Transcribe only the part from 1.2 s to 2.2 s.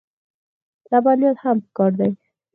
هم پکار دي.